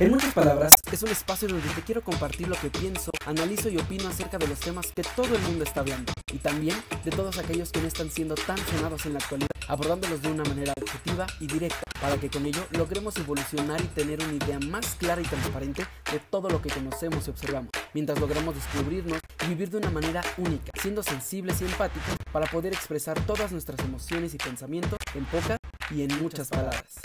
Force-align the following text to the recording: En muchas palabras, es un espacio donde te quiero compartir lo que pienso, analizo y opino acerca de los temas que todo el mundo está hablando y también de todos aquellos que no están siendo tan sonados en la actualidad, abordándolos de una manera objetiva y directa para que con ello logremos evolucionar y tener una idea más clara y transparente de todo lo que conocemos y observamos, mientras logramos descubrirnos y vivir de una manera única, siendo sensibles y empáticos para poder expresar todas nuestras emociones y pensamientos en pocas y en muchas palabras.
En 0.00 0.12
muchas 0.12 0.32
palabras, 0.32 0.70
es 0.92 1.02
un 1.02 1.08
espacio 1.08 1.48
donde 1.48 1.68
te 1.70 1.82
quiero 1.82 2.02
compartir 2.02 2.46
lo 2.46 2.54
que 2.54 2.70
pienso, 2.70 3.10
analizo 3.26 3.68
y 3.68 3.78
opino 3.78 4.08
acerca 4.08 4.38
de 4.38 4.46
los 4.46 4.60
temas 4.60 4.92
que 4.94 5.02
todo 5.02 5.34
el 5.34 5.42
mundo 5.42 5.64
está 5.64 5.80
hablando 5.80 6.12
y 6.32 6.38
también 6.38 6.76
de 7.04 7.10
todos 7.10 7.36
aquellos 7.38 7.72
que 7.72 7.80
no 7.80 7.88
están 7.88 8.08
siendo 8.08 8.36
tan 8.36 8.58
sonados 8.58 9.06
en 9.06 9.14
la 9.14 9.18
actualidad, 9.18 9.48
abordándolos 9.66 10.22
de 10.22 10.30
una 10.30 10.44
manera 10.44 10.72
objetiva 10.80 11.26
y 11.40 11.48
directa 11.48 11.82
para 12.00 12.16
que 12.16 12.30
con 12.30 12.46
ello 12.46 12.64
logremos 12.70 13.16
evolucionar 13.16 13.80
y 13.80 13.86
tener 13.88 14.22
una 14.22 14.34
idea 14.34 14.60
más 14.60 14.94
clara 14.94 15.20
y 15.20 15.24
transparente 15.24 15.84
de 16.12 16.20
todo 16.30 16.48
lo 16.48 16.62
que 16.62 16.70
conocemos 16.70 17.26
y 17.26 17.30
observamos, 17.30 17.70
mientras 17.92 18.20
logramos 18.20 18.54
descubrirnos 18.54 19.18
y 19.44 19.48
vivir 19.48 19.68
de 19.68 19.78
una 19.78 19.90
manera 19.90 20.22
única, 20.36 20.70
siendo 20.80 21.02
sensibles 21.02 21.60
y 21.60 21.64
empáticos 21.64 22.14
para 22.30 22.46
poder 22.46 22.72
expresar 22.72 23.18
todas 23.26 23.50
nuestras 23.50 23.80
emociones 23.80 24.32
y 24.32 24.38
pensamientos 24.38 25.00
en 25.16 25.24
pocas 25.24 25.58
y 25.90 26.02
en 26.02 26.22
muchas 26.22 26.50
palabras. 26.50 27.00